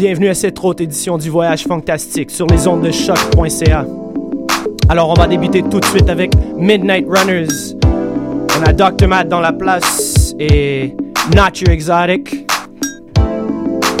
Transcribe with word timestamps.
Bienvenue 0.00 0.28
à 0.28 0.34
cette 0.34 0.64
autre 0.64 0.82
édition 0.82 1.18
du 1.18 1.28
Voyage 1.28 1.64
Fantastique 1.64 2.30
sur 2.30 2.46
les 2.46 2.66
ondes 2.66 2.80
de 2.80 2.90
choc.ca. 2.90 3.84
Alors, 4.88 5.10
on 5.10 5.12
va 5.12 5.26
débuter 5.26 5.62
tout 5.62 5.78
de 5.78 5.84
suite 5.84 6.08
avec 6.08 6.32
Midnight 6.56 7.04
Runners. 7.06 7.76
On 8.58 8.62
a 8.62 8.72
Dr. 8.72 9.06
Matt 9.06 9.28
dans 9.28 9.40
la 9.40 9.52
place 9.52 10.34
et 10.38 10.96
Not 11.36 11.60
Your 11.60 11.72
Exotic. 11.72 12.50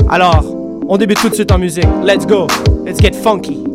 Alors, 0.08 0.42
on 0.88 0.96
débute 0.96 1.20
tout 1.20 1.28
de 1.28 1.34
suite 1.34 1.52
en 1.52 1.58
musique. 1.58 1.84
Let's 2.02 2.26
go. 2.26 2.46
Let's 2.86 2.98
get 2.98 3.14
funky. 3.14 3.69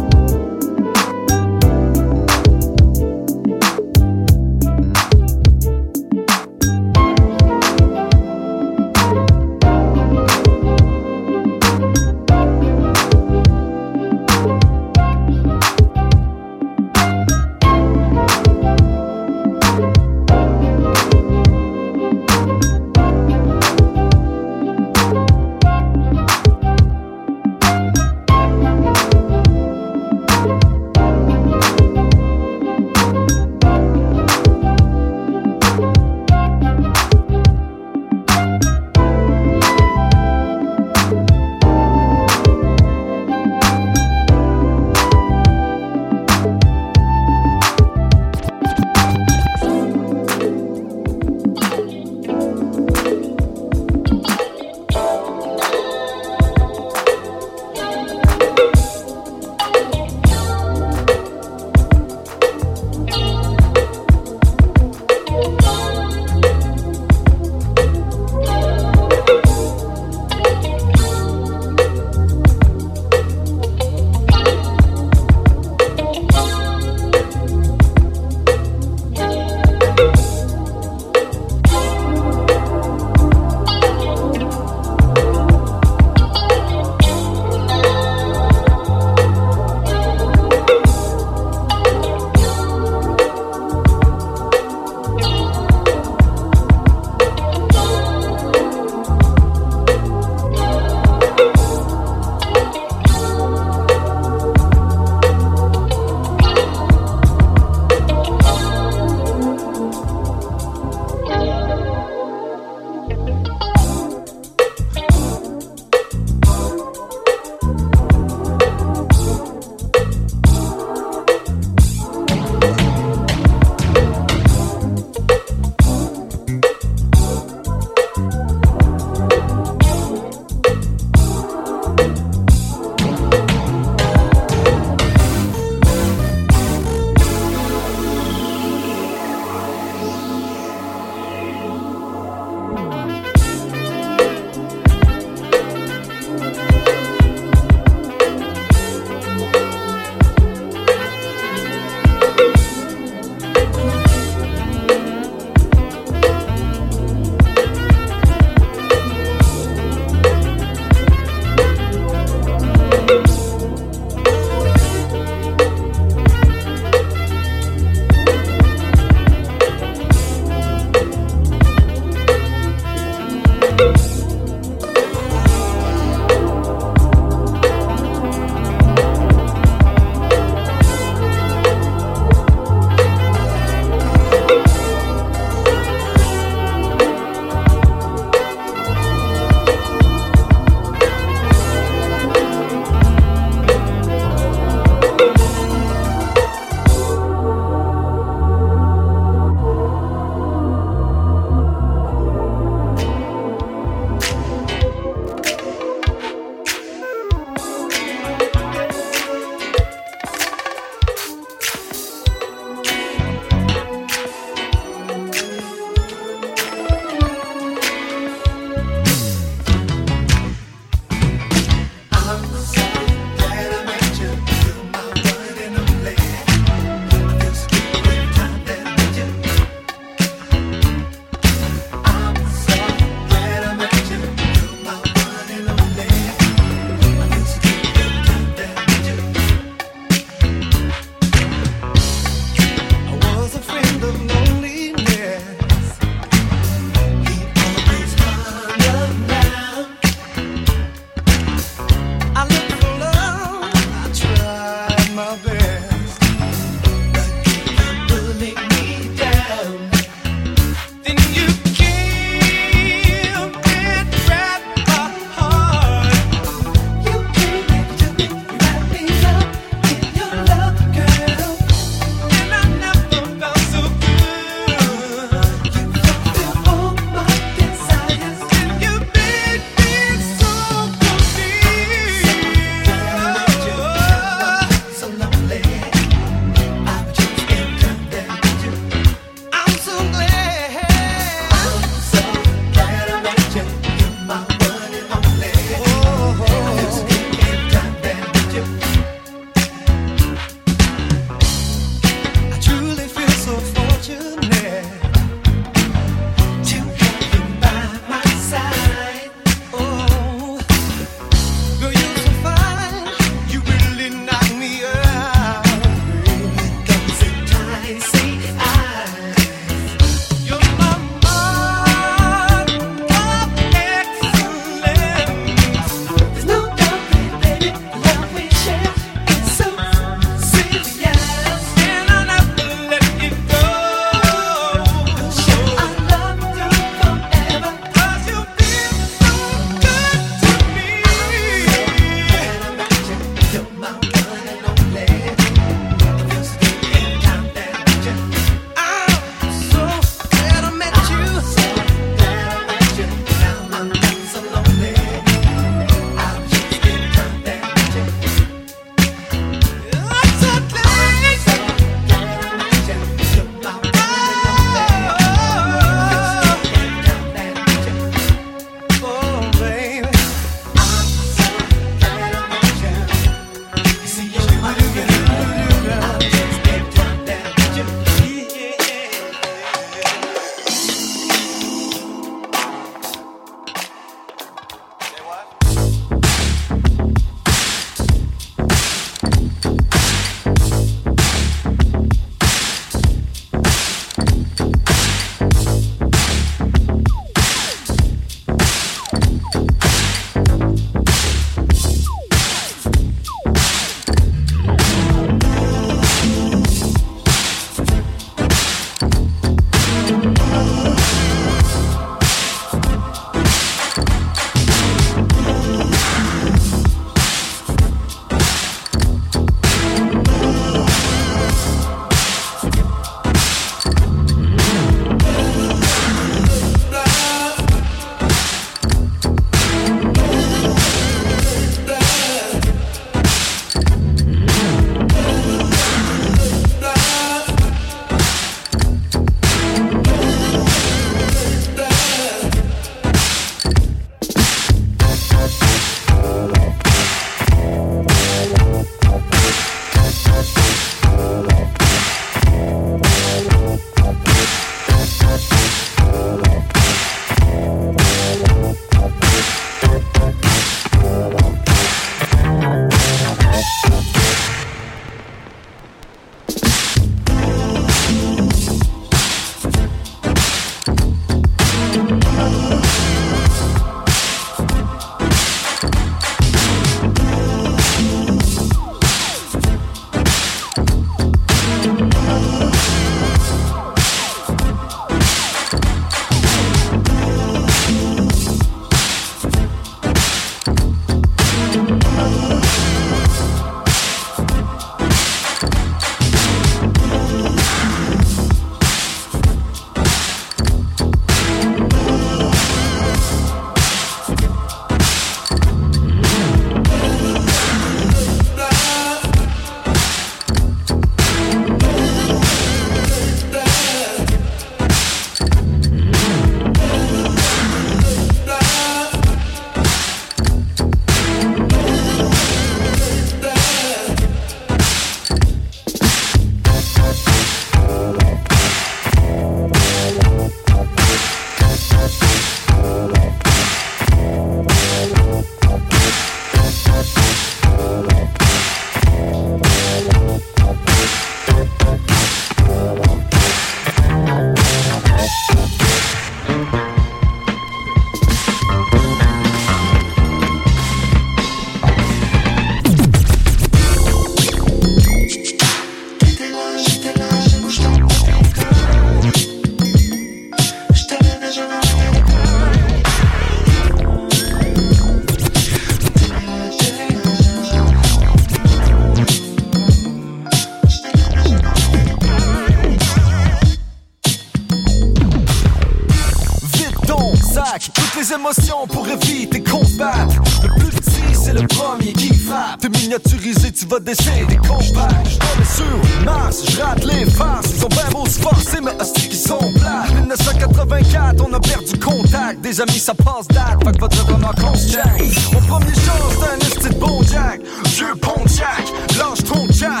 va 583.98 584.46
des 584.46 584.56
compacts. 584.56 585.28
J'tombais 585.28 585.64
sur 585.64 586.24
Mars, 586.24 586.64
j'rate 586.70 587.04
les 587.04 587.24
farces. 587.30 587.70
Ils 587.76 587.84
ont 587.84 587.88
bien 587.88 588.10
beau 588.12 588.26
se 588.26 588.40
forcer, 588.40 588.78
mais 588.82 588.92
hostie 589.00 589.28
qui 589.28 589.36
sont 589.36 589.58
plates. 589.58 590.14
1984, 590.14 591.44
on 591.48 591.52
a 591.52 591.60
perdu 591.60 591.98
contact. 591.98 592.60
Des 592.60 592.80
amis, 592.80 592.98
ça 592.98 593.14
passe 593.14 593.48
date. 593.48 593.82
Fait 593.84 593.92
que 593.92 594.00
votre 594.00 594.26
roman 594.26 594.50
jack 594.86 595.22
Mon 595.52 595.60
premier 595.60 595.94
jour, 595.94 596.30
c'était 596.30 596.52
un 596.52 596.58
esti 596.58 596.88
de 596.90 597.00
bon 597.00 597.22
jack. 597.22 597.60
Vieux 597.86 598.14
bon 598.20 598.46
jack, 598.46 598.84
lâche 599.18 599.44
ton 599.44 599.66
chat. 599.72 600.00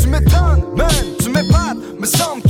Tu 0.00 0.08
m'étonnes, 0.08 0.64
man, 0.76 0.88
tu 1.20 1.30
m'épates, 1.30 1.76
me 1.98 2.06
semble 2.06 2.42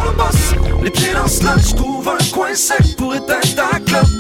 le 0.05 0.13
boss, 0.17 0.55
les 0.83 0.91
pieds 0.91 1.13
dans 1.13 1.25
le 1.25 1.29
j'trouve 1.63 2.09
un 2.09 2.25
coin 2.33 2.55
sec 2.55 2.97
pour 2.97 3.15
éteindre 3.15 4.16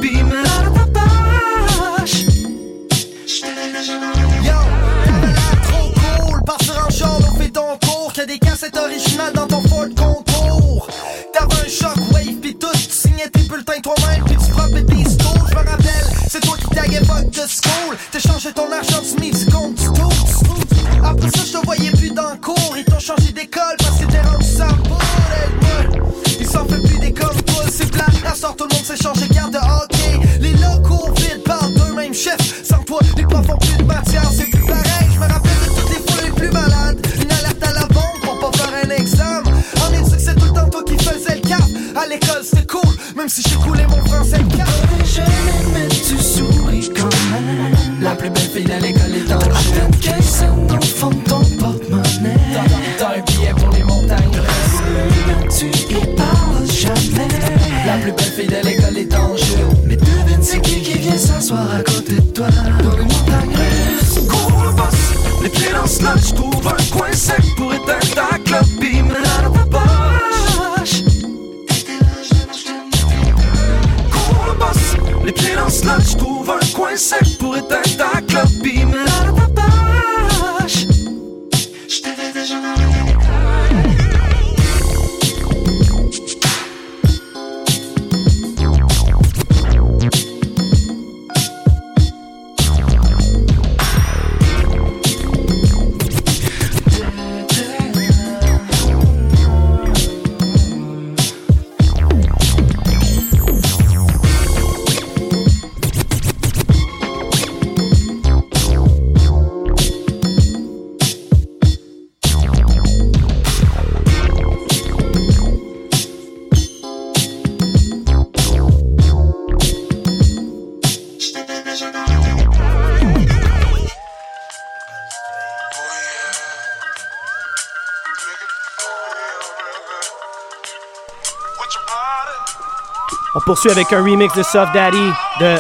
poursuit 133.47 133.71
avec 133.71 133.93
un 133.93 134.03
remix 134.03 134.35
de 134.35 134.43
Soft 134.43 134.75
Daddy 134.75 135.13
de 135.41 135.57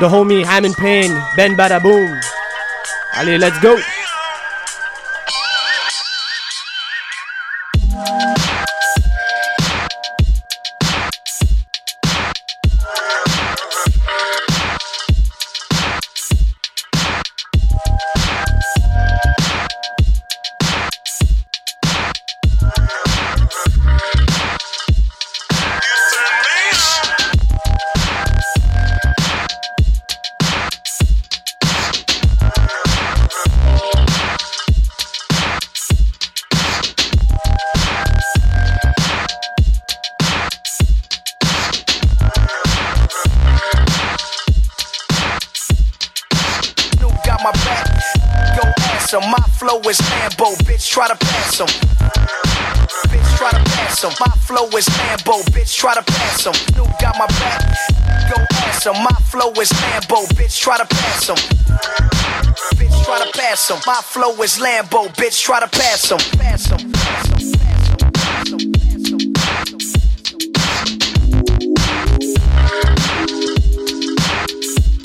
The 0.00 0.10
Homie 0.10 0.44
Hammond 0.44 0.72
Payne, 0.72 1.22
Ben 1.36 1.54
Badaboom. 1.54 2.18
Allez, 3.12 3.38
let's 3.38 3.60
go! 3.60 3.76
Rambo, 50.42 50.56
bitch, 50.64 50.88
try 50.88 51.06
to 51.06 51.14
pass 51.14 51.60
him. 51.60 51.66
Bitch, 51.66 53.36
try 53.36 53.50
to 53.50 53.62
pass 53.70 54.02
him. 54.02 54.10
My 54.18 54.32
flow 54.38 54.66
is 54.76 54.86
Lambo, 54.88 55.42
bitch, 55.52 55.76
try 55.76 55.94
to 55.94 56.02
pass 56.02 56.44
him. 56.44 56.52
New 56.76 56.84
got 57.00 57.16
my 57.16 57.26
back, 57.26 57.76
go 58.28 58.42
ass 58.66 58.84
him. 58.84 58.94
My 58.94 59.14
flow 59.30 59.52
is 59.60 59.70
Lambo, 59.70 60.26
bitch, 60.34 60.58
try 60.58 60.78
to 60.78 60.84
pass 60.84 61.28
him. 61.28 61.36
Bitch, 62.76 63.04
try 63.04 63.24
to 63.24 63.38
pass 63.38 63.70
him. 63.70 63.78
My 63.86 64.00
flow 64.02 64.32
is 64.42 64.58
Lambo, 64.58 65.08
bitch, 65.14 65.40
try 65.40 65.60
to 65.60 65.68
pass 65.68 66.10
him. 66.10 66.18
Pass 66.38 66.66
him. 66.66 66.92
Pass 66.92 67.28
him. 67.28 67.52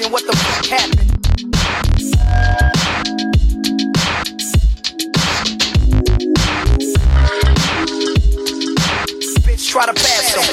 What 0.09 0.25
the 0.25 0.35
fuck 0.35 0.65
happened? 0.65 0.96
try 9.77 9.85
to 9.85 9.93
pass 9.93 10.33
them. 10.33 10.43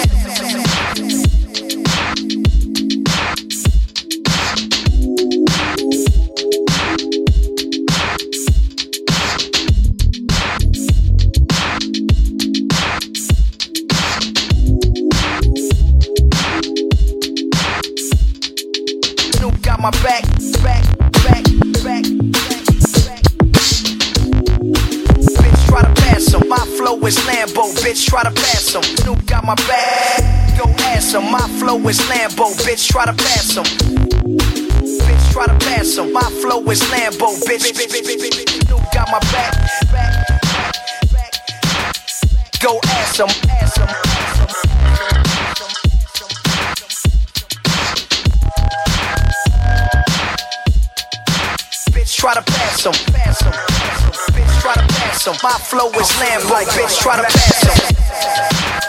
my 19.81 19.91
back, 20.03 20.25
back, 20.63 20.83
back, 21.25 21.45
back, 21.45 21.45
back. 21.85 22.05
Bitch, 25.35 25.67
try 25.69 25.83
to 25.83 25.93
pass 26.01 26.33
him. 26.33 26.49
My 26.49 26.57
flow 26.57 26.99
is 27.07 27.19
Lambo. 27.19 27.71
Bitch, 27.83 28.07
try 28.09 28.23
to 28.23 28.31
pass 28.31 28.54
my 29.45 29.55
back, 29.67 30.23
go 30.57 30.65
ask 30.85 31.15
him. 31.15 31.31
My 31.31 31.47
flow 31.59 31.77
is 31.89 31.99
Lambo, 32.03 32.55
bitch, 32.65 32.89
try 32.89 33.05
to 33.05 33.13
pass 33.13 33.55
him. 33.57 33.65
Bitch, 33.65 35.33
try 35.33 35.47
to 35.47 35.59
pass 35.67 35.97
him. 35.97 36.13
My 36.13 36.23
flow 36.41 36.63
is 36.71 36.81
Lambo, 36.85 37.37
bitch, 37.45 37.73
bitch. 37.73 38.93
Got 38.93 39.11
my 39.11 39.19
back. 39.33 39.53
Go 42.61 42.81
ask 42.85 43.21
him, 43.21 43.29
ask 43.51 43.77
him. 43.77 43.89
Try 52.07 52.35
to 52.35 52.43
pass 52.43 52.87
him, 52.87 52.93
pass 53.13 53.43
him. 53.43 53.53
Bitch, 54.33 54.61
try 54.63 54.75
to 54.75 54.95
pass 54.95 55.27
him. 55.27 55.35
My 55.43 55.59
flow 55.59 55.91
is 55.91 56.11
Lambo, 56.13 56.65
bitch, 56.65 57.01
try 57.03 57.17
to 57.17 57.23
pass 57.25 57.65
him. 57.65 58.84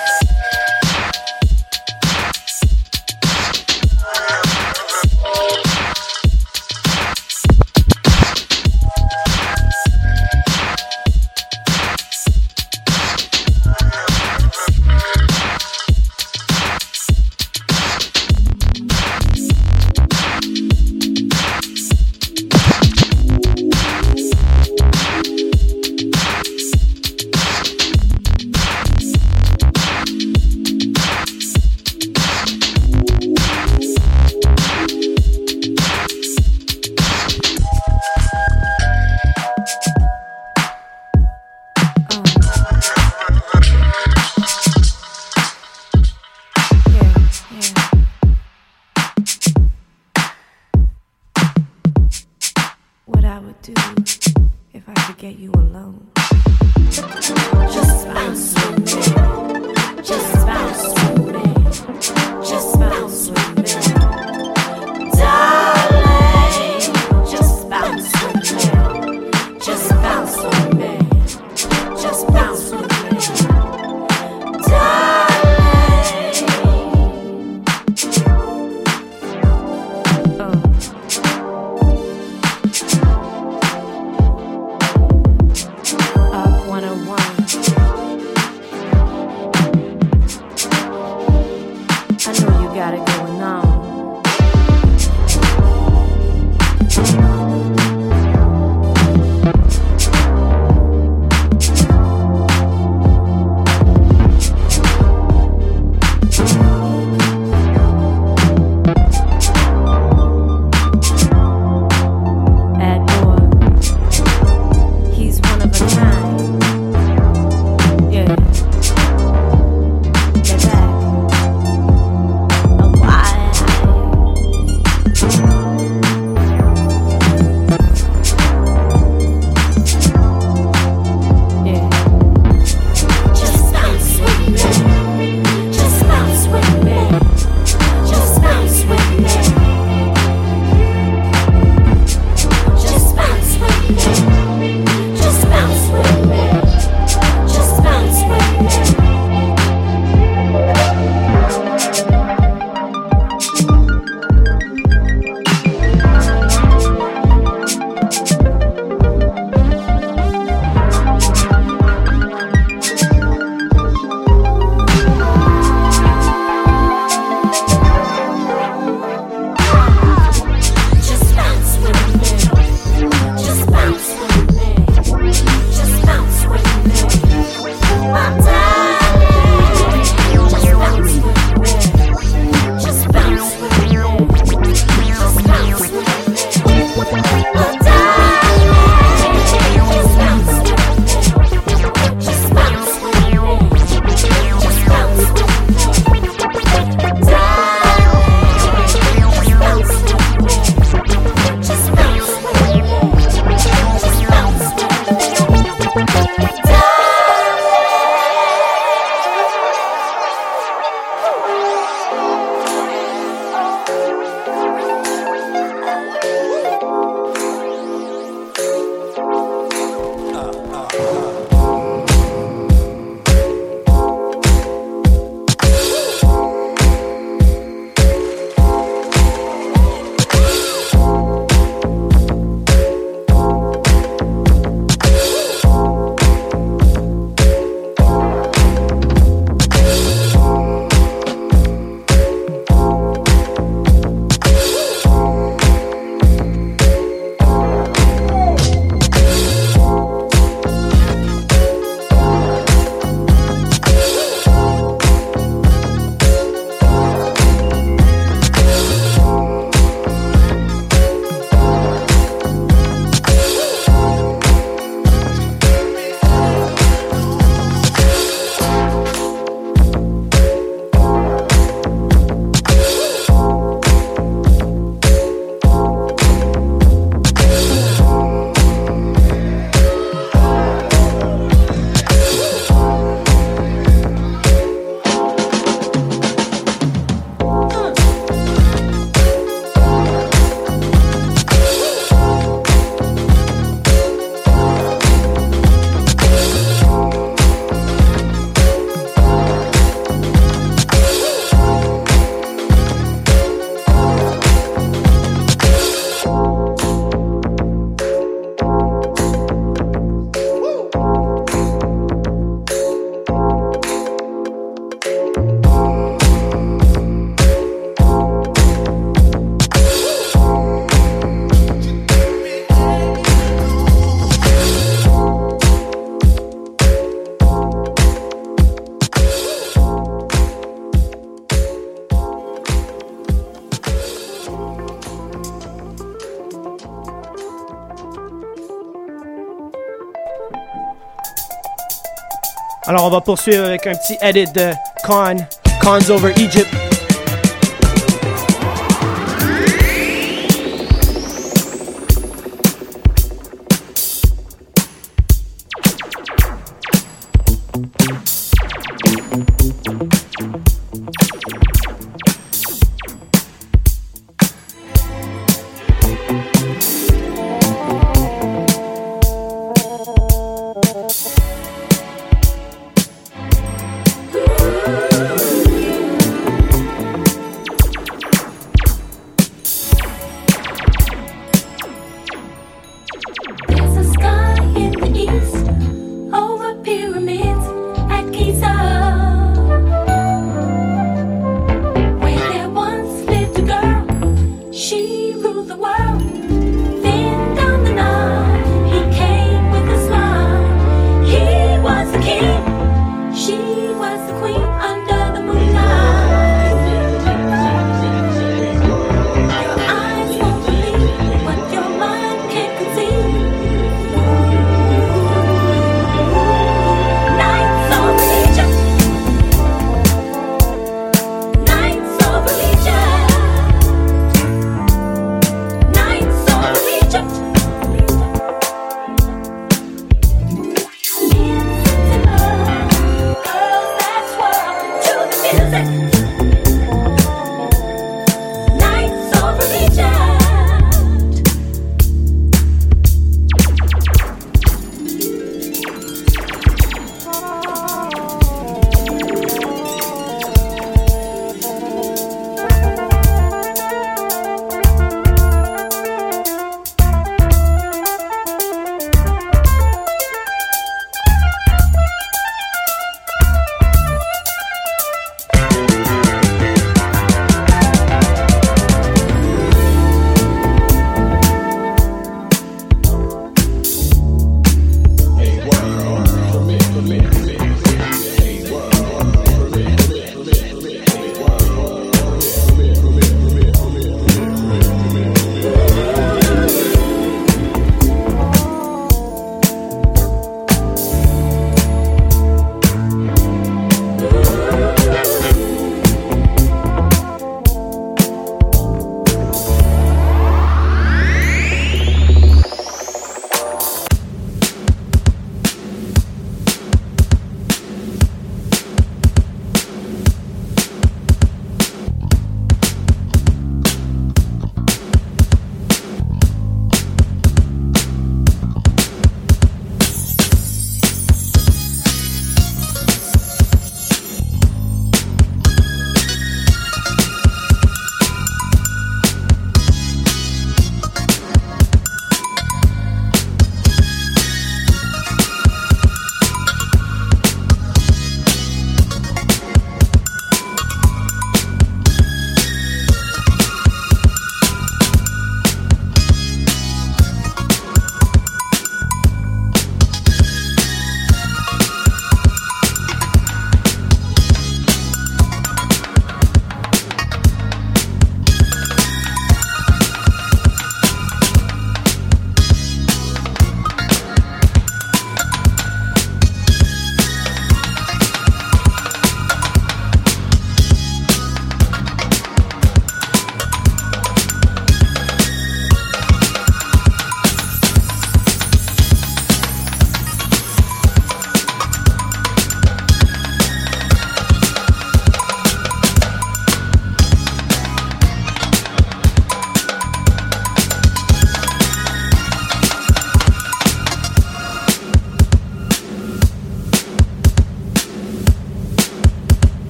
Alors 342.88 343.06
on 343.06 343.10
va 343.10 343.22
poursuivre 343.22 343.66
avec 343.66 343.88
un 343.88 343.94
petit 343.96 344.18
edit 344.22 344.52
de 344.54 344.72
Khan, 345.04 345.38
Khan's 345.82 346.10
Over 346.10 346.34
Egypt. 346.38 346.85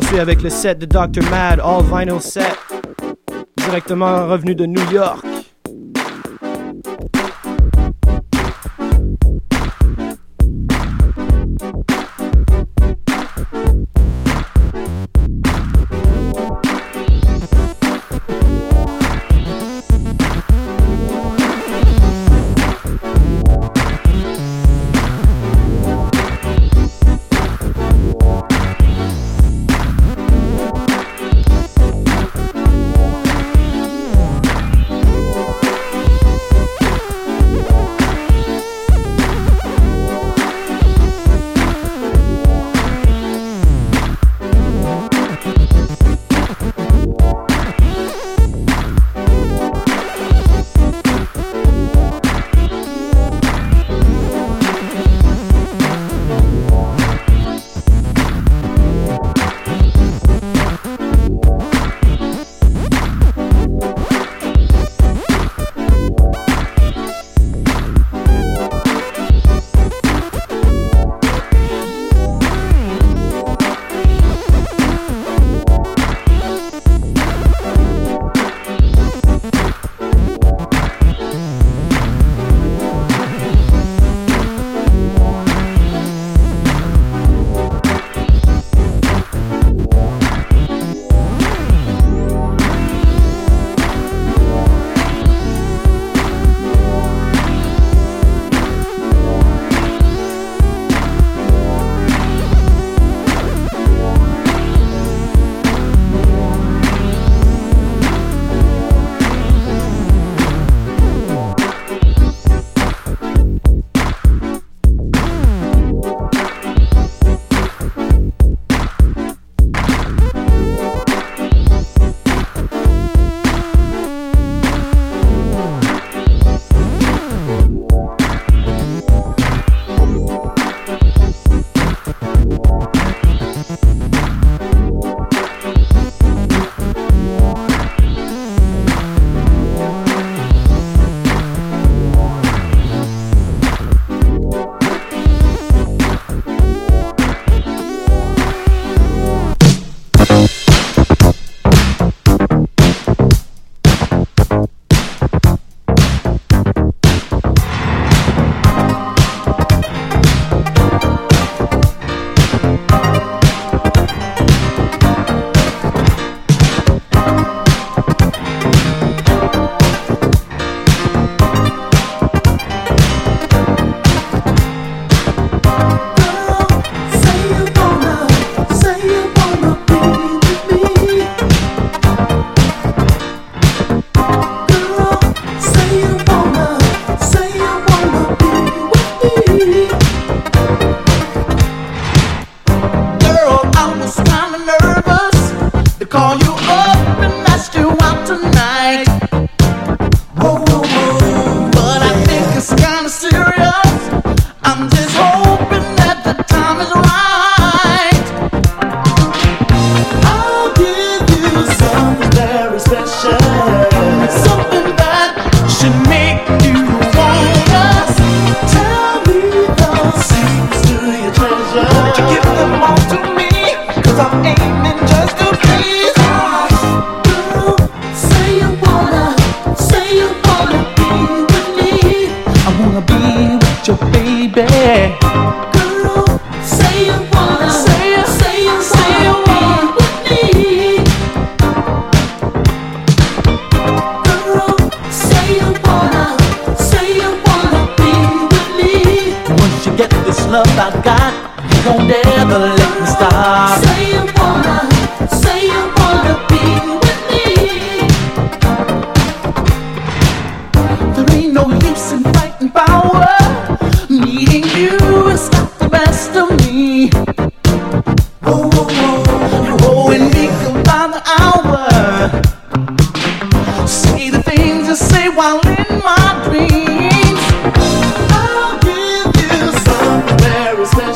Poursuit 0.00 0.20
avec 0.20 0.42
le 0.42 0.48
set 0.48 0.78
de 0.78 0.86
Dr. 0.86 1.28
Mad, 1.28 1.58
All 1.58 1.82
Vinyl 1.82 2.20
Set, 2.20 2.56
directement 3.56 4.28
revenu 4.28 4.54
de 4.54 4.64
New 4.64 4.92
York. 4.92 5.27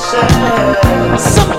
sunshine. 0.02 1.51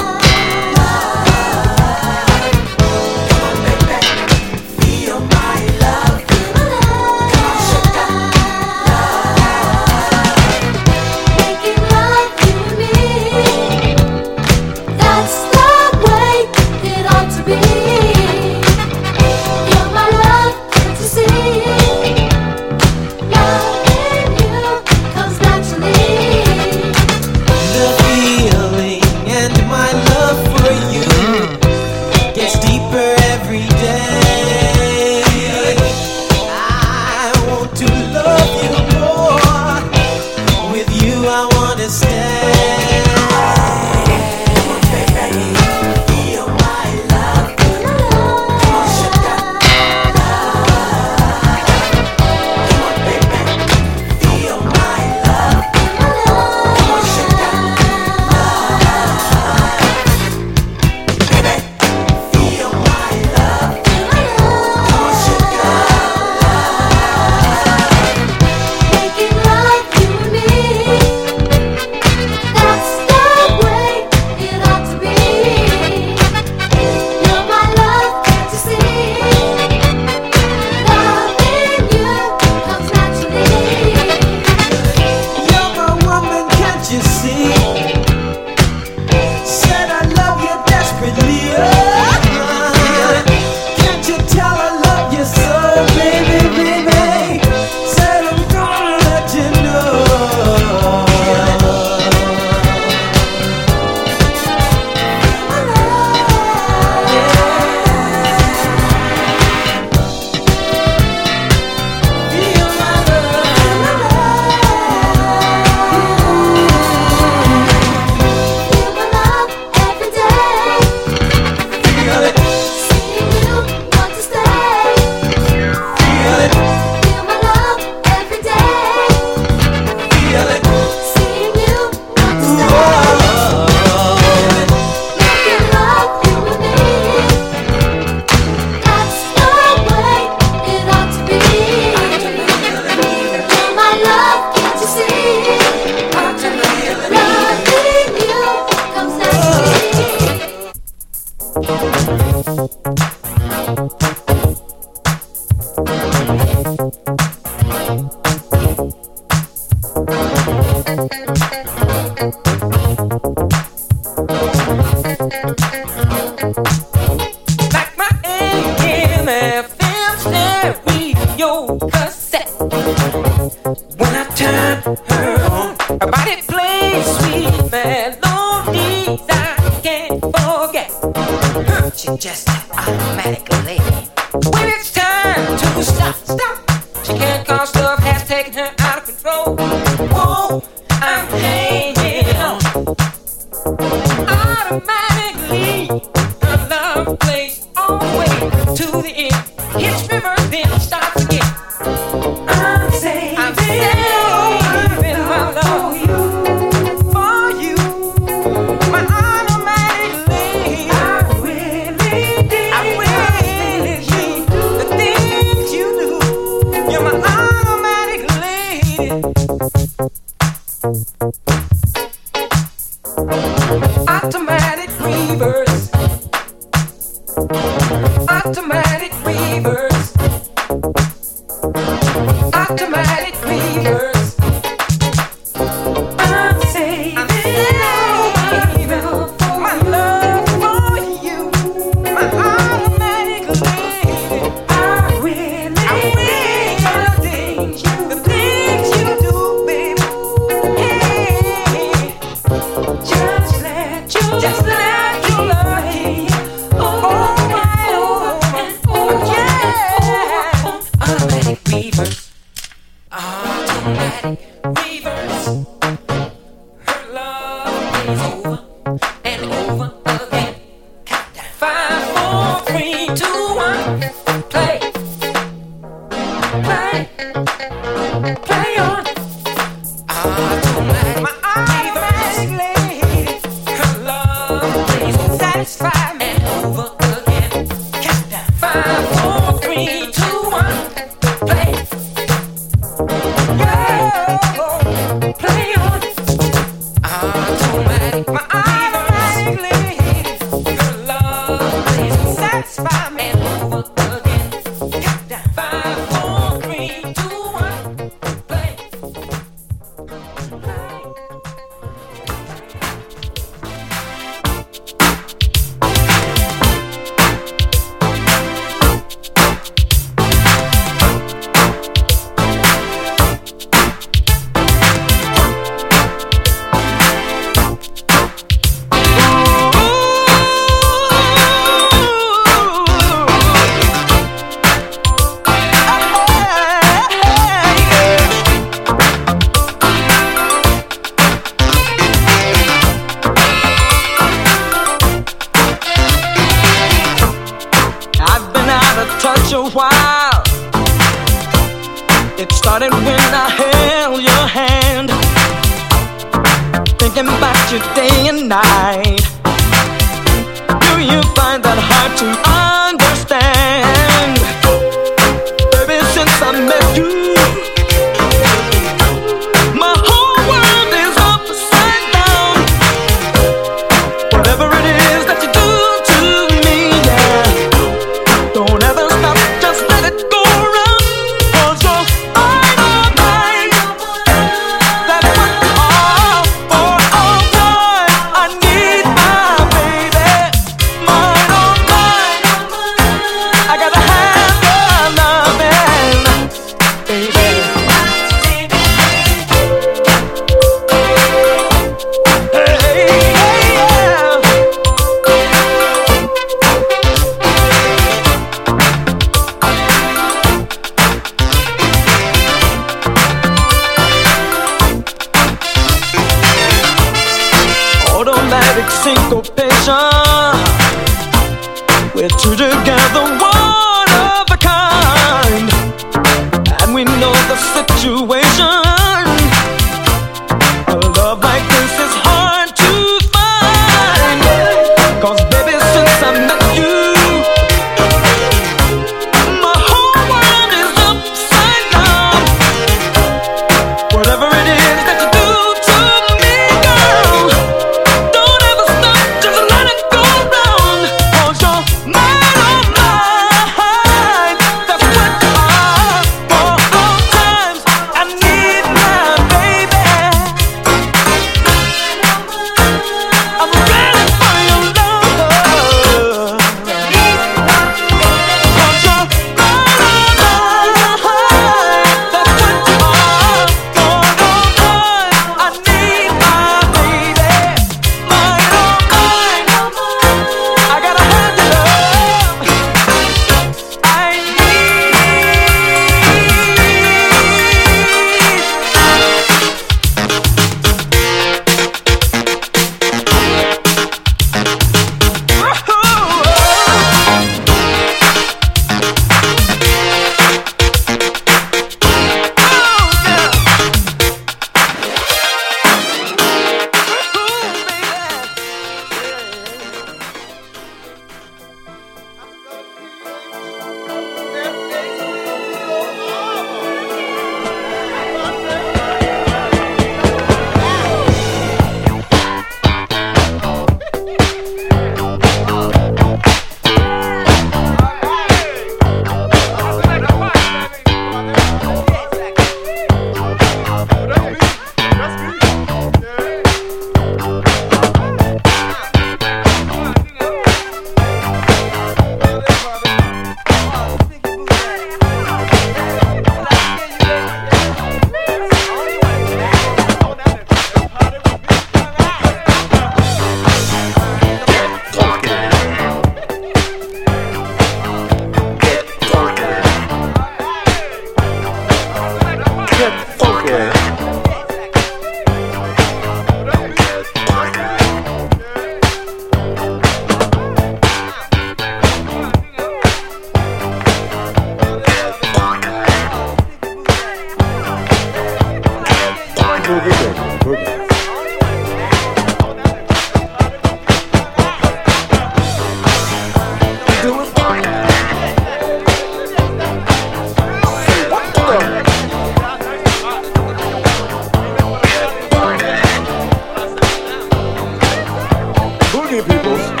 Thank 599.31 599.47
you, 599.47 599.53
peoples. 599.53 600.00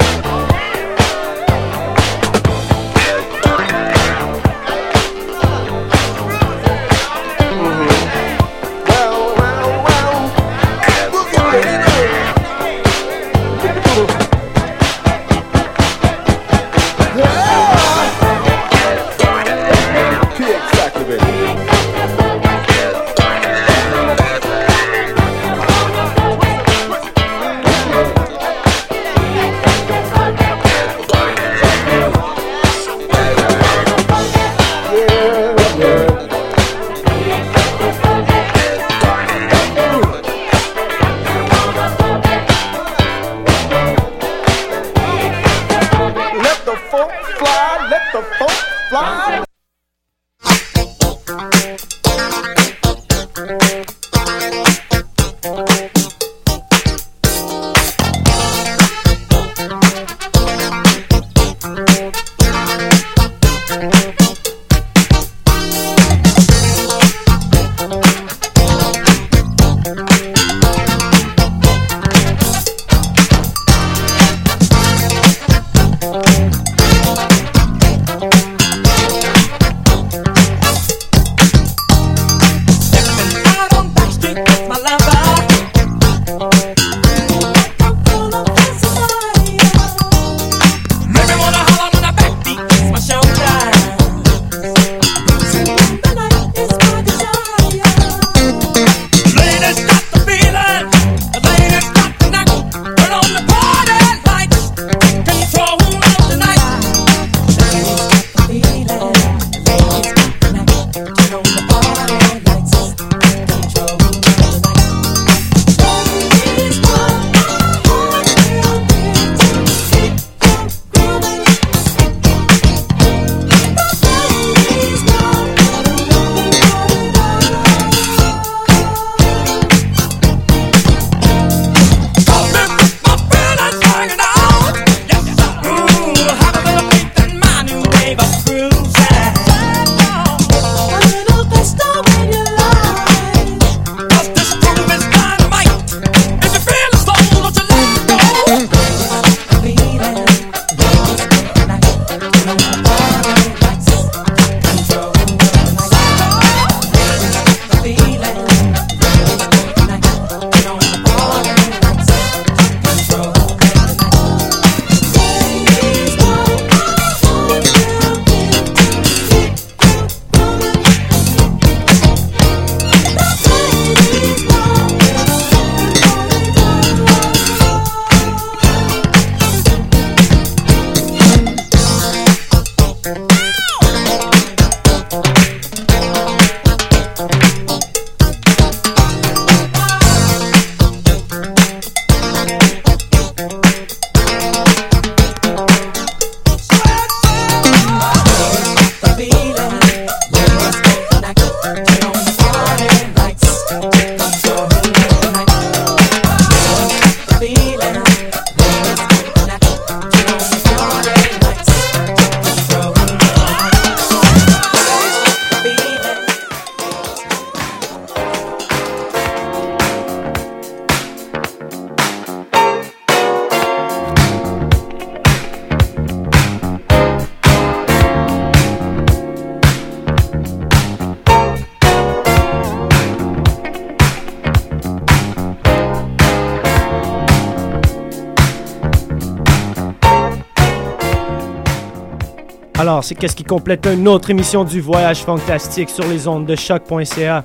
Alors, 242.81 243.03
c'est 243.03 243.13
qu'est-ce 243.13 243.35
qui 243.35 243.43
complète 243.43 243.85
une 243.85 244.07
autre 244.07 244.31
émission 244.31 244.63
du 244.63 244.81
Voyage 244.81 245.19
Fantastique 245.19 245.87
sur 245.87 246.03
les 246.07 246.27
ondes 246.27 246.47
de 246.47 246.55
choc.ca. 246.55 247.43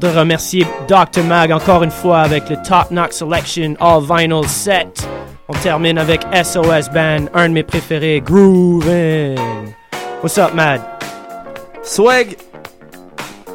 De 0.00 0.08
remercier 0.08 0.66
Dr. 0.88 1.22
Mag 1.22 1.52
encore 1.52 1.84
une 1.84 1.92
fois 1.92 2.22
avec 2.22 2.50
le 2.50 2.56
Top 2.56 2.90
Knock 2.90 3.12
Selection 3.12 3.76
All 3.78 4.02
Vinyl 4.02 4.44
Set. 4.48 5.08
On 5.48 5.52
termine 5.52 5.98
avec 5.98 6.22
SOS 6.34 6.90
Band, 6.92 7.26
un 7.32 7.50
de 7.50 7.54
mes 7.54 7.62
préférés, 7.62 8.20
Groovin'. 8.20 9.36
What's 10.20 10.36
up, 10.36 10.52
Mad? 10.52 10.80
Swag. 11.84 12.36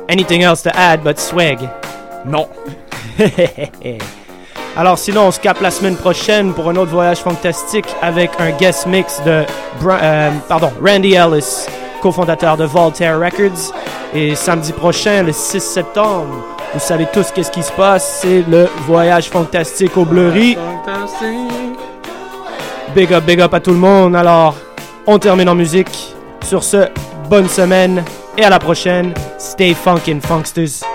Anything 0.07 0.43
else 0.43 0.63
to 0.63 0.69
add 0.73 1.03
but 1.03 1.19
swag? 1.19 1.59
Non. 2.25 2.47
Alors 4.77 4.97
sinon, 4.97 5.27
on 5.27 5.31
se 5.31 5.39
capte 5.39 5.61
la 5.61 5.71
semaine 5.71 5.97
prochaine 5.97 6.53
pour 6.53 6.69
un 6.69 6.75
autre 6.77 6.91
voyage 6.91 7.19
fantastique 7.19 7.87
avec 8.01 8.31
un 8.39 8.51
guest 8.51 8.85
mix 8.87 9.21
de 9.25 9.43
euh, 9.85 10.31
Randy 10.81 11.13
Ellis, 11.13 11.67
cofondateur 12.01 12.55
de 12.55 12.63
Voltaire 12.63 13.19
Records. 13.19 13.73
Et 14.13 14.33
samedi 14.35 14.71
prochain, 14.71 15.23
le 15.23 15.31
6 15.31 15.59
septembre, 15.59 16.45
Vous 16.73 16.79
savez 16.79 17.05
tous 17.11 17.31
qu'est-ce 17.31 17.51
qui 17.51 17.63
se 17.63 17.71
passe, 17.73 18.19
c'est 18.21 18.43
le 18.49 18.69
voyage 18.87 19.29
fantastique 19.29 19.97
au 19.97 20.05
Bleury. 20.05 20.57
Big 22.95 23.13
up, 23.13 23.23
big 23.25 23.41
up 23.41 23.53
à 23.53 23.59
tout 23.59 23.71
le 23.71 23.77
monde. 23.77 24.15
Alors, 24.15 24.55
on 25.05 25.19
termine 25.19 25.49
en 25.49 25.55
musique. 25.55 26.15
Sur 26.43 26.63
ce, 26.63 26.87
bonne 27.29 27.49
semaine 27.49 28.03
et 28.37 28.45
à 28.45 28.49
la 28.49 28.59
prochaine. 28.59 29.13
Stay 29.37 29.73
funkin' 29.73 30.21
funksters. 30.21 30.85